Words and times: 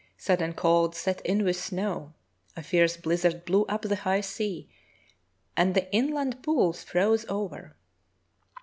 Sudden 0.17 0.53
cold 0.53 0.95
set 0.95 1.21
in 1.21 1.43
with 1.45 1.57
snow, 1.57 2.15
a 2.57 2.63
fierce 2.63 2.97
bliz 2.97 3.23
zard 3.23 3.45
blew 3.45 3.65
up 3.65 3.85
a 3.85 3.95
high 3.97 4.19
sea, 4.21 4.67
and 5.55 5.75
the 5.75 5.93
inland 5.93 6.41
pools 6.41 6.83
froze 6.83 7.23
over. 7.29 7.75